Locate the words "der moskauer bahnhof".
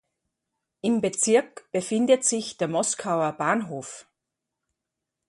2.57-4.07